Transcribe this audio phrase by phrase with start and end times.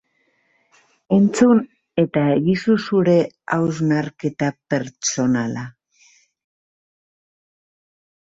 [1.17, 1.59] Entzun
[2.03, 3.17] eta egizu zure
[3.57, 5.67] hausnarketa pertsonala!